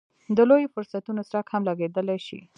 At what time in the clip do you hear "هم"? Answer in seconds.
1.51-1.61